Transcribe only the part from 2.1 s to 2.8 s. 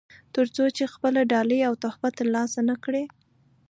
ترلاسه نه